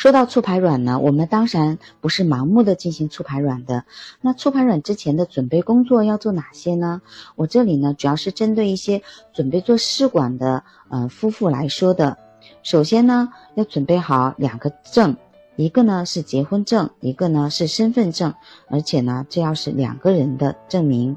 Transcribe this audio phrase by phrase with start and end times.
[0.00, 3.84] 说到促排卵呢，我们当然不是盲目的进行促排卵的。
[4.22, 7.02] 那促排卵之前的准备工作要做哪些呢？
[7.36, 9.02] 我这里呢主要是针对一些
[9.34, 12.16] 准备做试管的呃夫妇来说的。
[12.62, 15.14] 首先呢要准备好两个证，
[15.56, 18.32] 一个呢是结婚证，一个呢是身份证，
[18.70, 21.14] 而且呢这要是两个人的证明。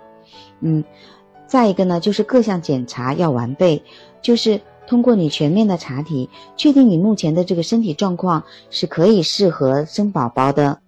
[0.60, 0.84] 嗯，
[1.48, 3.82] 再一个呢就是各项检查要完备，
[4.22, 4.60] 就是。
[4.86, 10.80] 通过你全面的查体，确定你目前的这个身体状况是可以适合生宝宝的。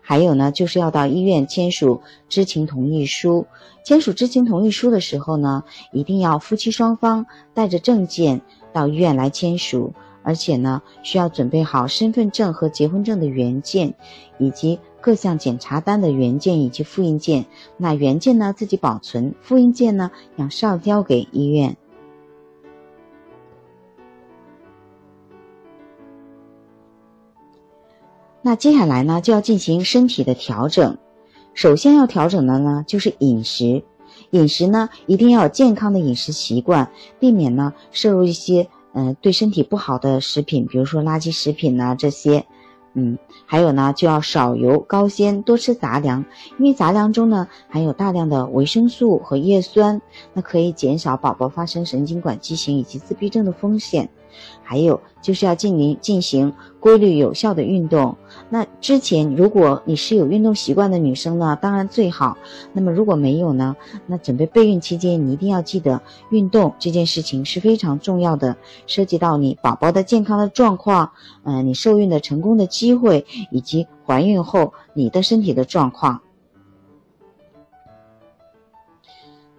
[0.00, 3.46] 还有呢，就是要到医院签署知情同意书。
[3.84, 8.40] 签署知情同意书的时候呢，一定要夫妻双方带着证件
[8.72, 13.94] 到医院来签署，而且呢，需要准备好身份证和结婚证的原件，
[14.38, 17.44] 以及各项检查单的原件以及复印件。
[17.76, 21.76] 那原件呢自己保存，复印件呢要上交给医院。
[28.48, 30.96] 那接下来呢，就要进行身体的调整。
[31.52, 33.84] 首先要调整的呢，就是饮食。
[34.30, 42.46] 饮食呢，一定要有健康的饮食习惯，避免呢摄入一些嗯对身体不好的食品，比如说垃圾食品呐这些。
[42.94, 46.24] 嗯，还有呢，就要少油高纤，多吃杂粮，
[46.58, 50.00] 因为杂粮中呢含有大量的维生素和叶酸，
[50.32, 54.08] 那可以减少宝宝发生神经管畸形以及自闭症的风险。
[54.62, 58.16] 还有就是要进行进行规律有效的运动。
[58.50, 62.36] 那之前如果你是有运动习惯的女生呢，当然最好。
[62.72, 66.00] 那么如果没有呢，那准备备孕期间你一定要记得
[66.30, 71.12] 运动这件事情是非常重要的，涉及到你宝宝的健康的状况，
[71.44, 76.20] 嗯，你受孕的成功的机会，以及怀孕后你的身体的状况。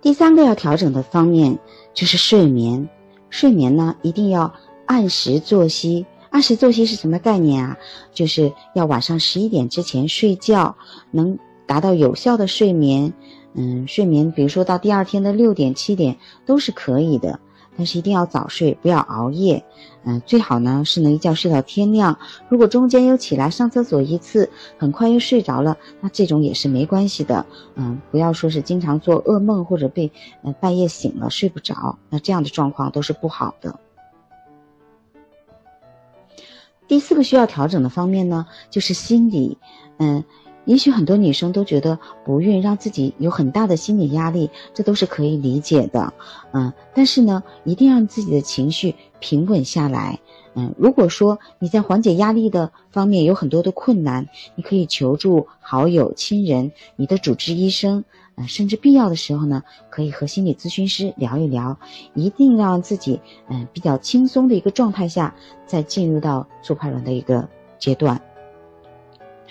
[0.02, 1.60] 第三个要调整的方面
[1.94, 2.88] 就是睡眠，
[3.30, 4.54] 睡眠呢一定要。
[4.90, 7.78] 按时作息，按时作息是什么概念啊？
[8.12, 10.76] 就是要晚上十一点之前睡觉，
[11.12, 13.14] 能达到有效的睡眠。
[13.54, 17.40] 嗯，睡眠，比如说到第二天的六点、七点都是可以的，
[17.78, 19.64] 但是一定要早睡，不要熬夜。
[20.06, 22.18] 嗯，最好呢是能一觉睡到天亮。
[22.50, 27.46] 如果中间又起来上厕所一次，很快又睡着了，那这种也是没关系的。
[27.76, 30.12] 嗯，不要说是经常做噩梦或者被
[30.42, 33.80] 呃半夜醒了睡不着，那这样的状况都是不好的。
[36.90, 39.60] 第四个需要调整的方面呢，就是心理。
[40.00, 40.24] 嗯，
[40.66, 46.12] 也许很多女生都觉得不孕让自己有很大的心理压力，这都是可以理解的。
[46.52, 50.20] 嗯，但是呢，一定让自己的情绪平稳下来。
[50.56, 58.04] 嗯，如果说你在缓解压力的方面有很多的困难，你可以求助好友、亲人、你的主治医生。
[58.48, 61.78] 甚至必要的时候呢，可以和心理咨询师聊一聊，
[62.14, 63.20] 一定让自己
[63.50, 65.36] 嗯比较轻松的一个状态下，
[65.66, 68.22] 再进入到促排卵的一个阶段。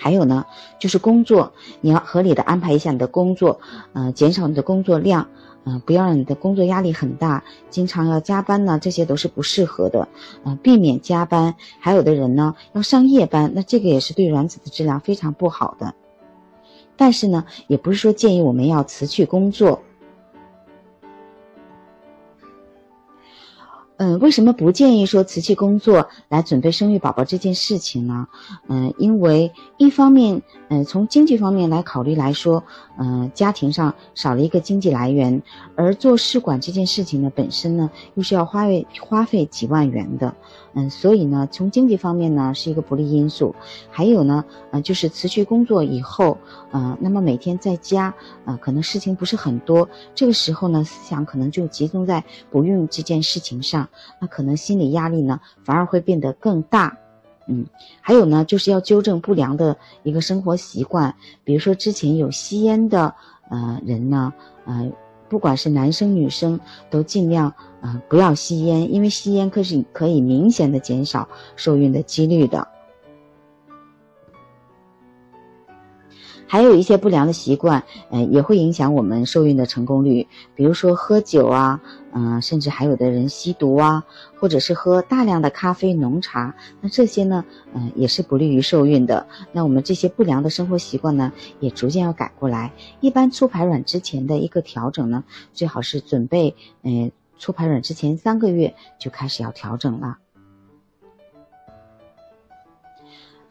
[0.01, 0.47] 还有呢，
[0.79, 3.61] 就是工作，你要合理的安排一下你的工作，
[3.95, 5.27] 嗯，减少你的工作量，
[5.65, 10.07] 嗯，不要让你的工作压力很大，经常要加班呢，这些都是不适合的，
[10.45, 11.53] 嗯，避免加班。
[11.81, 15.93] 还有的人呢，要上夜班，那这个也是对卵子的质量非常不好的。
[16.99, 19.81] 但是呢，也不是说建议我们要辞去工作。
[23.99, 28.29] 嗯，为什么不建议说辞去工作来准备生育宝宝这件事情呢？
[28.69, 32.63] 嗯，因为一方面，嗯，从经济方面来考虑来说，
[32.97, 35.43] 嗯，家庭上少了一个经济来源，
[35.75, 40.33] 而做试管这件事情呢，本身呢又是要花费花费几万元的，
[40.75, 43.53] 嗯，所以呢，从经济方面呢是一个不利因素。
[43.91, 46.39] 还有呢，呃，就是辞去工作以后，
[46.71, 48.15] 嗯，那么每天在家，
[48.45, 53.88] 呃，可能事情不是很多，这个时候呢，思想可能就集中在不孕这件事情上。
[54.21, 56.97] 那可能心理压力呢，反而会变得更大，
[57.47, 57.67] 嗯，
[58.01, 61.15] 还有呢，就是要纠正不良的一个生活习惯，
[61.45, 63.15] 比如说之前有吸烟的
[63.51, 64.33] 呃人呢，
[64.65, 64.91] 呃，
[65.29, 66.59] 不管是男生女生，
[66.91, 72.67] 都尽量呃不要吸烟，因为吸烟可是可以明显的减少受孕的几率的。
[76.49, 80.27] 还有一些不良的习惯，嗯，也会影响我们受孕的成功率。
[80.55, 81.81] 比如说喝酒啊，
[82.13, 84.03] 嗯，甚至还有的人吸毒啊，
[84.41, 89.27] 或者是喝大量的咖啡、浓茶，那这些呢，嗯，也是不利于受孕的。
[89.53, 91.31] 那我们这些不良的生活习惯呢，
[91.61, 92.73] 也逐渐要改过来。
[93.01, 95.23] 一般促排卵之前的一个调整呢，
[95.53, 100.17] 最好是准备，嗯，促排卵之前三个月就开始要调整了。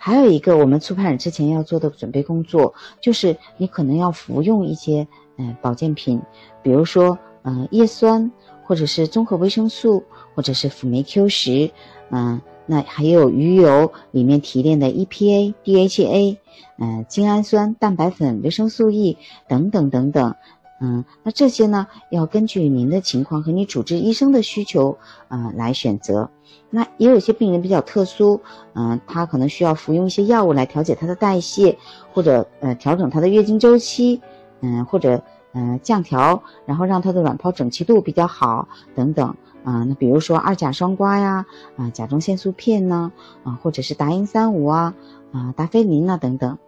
[0.07, 5.05] 还有一个，我们促排卵之前要做的准备工作，就是你可能要服用一些，
[5.37, 6.21] 嗯，保健品，
[6.63, 8.31] 比如说，嗯，叶酸。
[8.63, 10.03] 或者是综合维生素，
[10.35, 11.71] 或者是辅酶 Q 十，
[12.09, 16.37] 嗯，那还有鱼油里面提炼的 EPA、DHA，
[16.77, 19.17] 嗯，精氨酸、蛋白粉、维生素 E
[19.47, 20.35] 等等等等，
[20.79, 24.97] 嗯，那这些呢，要根据您的情况和你主治医生的需求，
[25.29, 26.29] 嗯，来选择。
[26.69, 28.41] 那也有些病人比较特殊，
[28.73, 31.77] 嗯，他可能需要服用一些药物来调节他的代谢，
[32.13, 34.21] 或者呃调整他的月经周期，
[34.61, 35.21] 嗯，或者。
[35.53, 39.83] 嗯，降调，然后让它的卵泡整齐度比较好，等等啊。
[39.85, 41.47] 那比如说二甲双胍呀，
[41.77, 43.11] 啊，甲状腺素片呢，
[43.43, 44.93] 啊，或者是达英三五啊，
[45.31, 46.59] 啊，达菲林啊等等。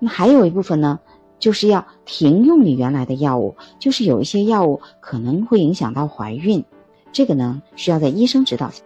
[0.00, 0.98] 那还有一部分呢，
[1.42, 6.64] 就是要停用你原来的药物，就是有一些药物可能会影响到怀孕，
[7.12, 8.84] 这个呢需要在医生指导下。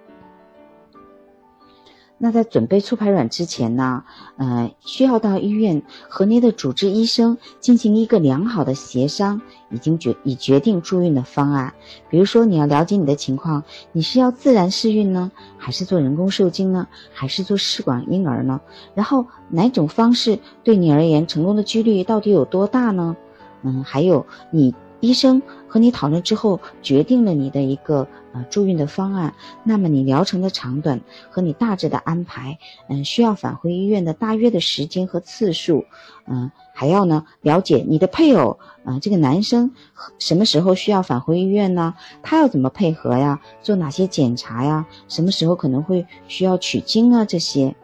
[2.19, 4.03] 那在准备促排卵之前呢，
[4.39, 11.75] 呃，需要到医院和您的主治医生进行一个良好的协商，已经决已决定助孕的方案。
[12.09, 18.61] 比如说，你要了解你的情况，你是要自然试孕呢，还是做人工受精呢，还是做试管婴儿呢？
[18.95, 23.15] 然后哪种方式对你而言成功的几率到底有多大呢？
[23.63, 24.75] 嗯，还有你。
[25.01, 29.35] 医生和你讨论之后，决定了你的一个呃助孕的方案。
[29.63, 31.01] 那么你疗程的长短
[31.31, 32.59] 和你大致的安排，
[32.89, 35.85] 嗯，需要返回医院的大约的时间和次数，
[36.27, 39.71] 嗯，还要呢了解你的配偶，啊，这个男生
[40.19, 41.95] 什么时候需要返回医院呢？
[42.23, 43.41] 他要怎么配合呀？
[43.63, 44.87] 做哪些检查呀？
[45.09, 47.25] 什么时候可能会需要取精啊？
[47.25, 47.75] 这些。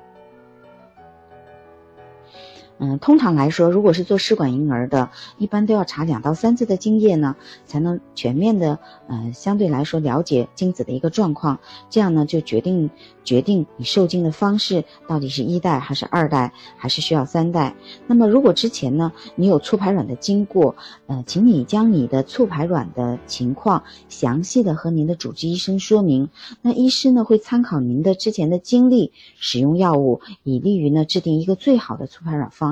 [2.78, 8.78] 嗯，通常来说，如果是做试管婴儿的，一般都要查两到三次的精液呢，才能全面的，
[9.08, 11.60] 嗯，相对来说了解精子的一个状况。
[11.90, 12.90] 这样呢，就决定
[13.22, 17.72] 决定你受精的方式到底是一代还是二代，还是需要三代。
[18.08, 20.74] 那么，如果之前呢，你有促排卵的经过，
[21.06, 26.28] 呃，请你将你的促排卵的情况详细的和您的主治医生说明。
[26.62, 32.71] 那医师呢，会参考您的之前的经历，使用药物，以利于呢制定一个最好的促排卵方。